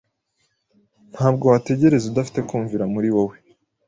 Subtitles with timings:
[1.13, 3.35] Ntabwo wategereza udafite kumvira muri wowe